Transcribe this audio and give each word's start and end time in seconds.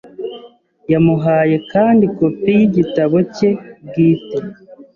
Yamuhaye 0.91 1.55
kandi 1.71 2.03
kopi 2.17 2.49
y’igitabo 2.59 3.17
cye 3.35 3.49
bwite 3.85 4.37